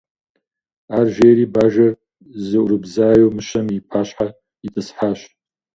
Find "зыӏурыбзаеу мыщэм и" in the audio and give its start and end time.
2.45-3.79